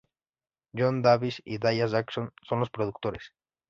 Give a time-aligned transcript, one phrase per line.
[0.75, 3.33] John Davis y Dallas Jackson son los productores.